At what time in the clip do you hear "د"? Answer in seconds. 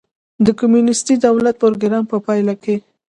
0.45-0.47